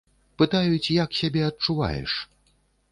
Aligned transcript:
Пытаюць, 0.41 0.93
як 1.03 1.15
сябе 1.21 1.41
адчуваеш. 1.51 2.11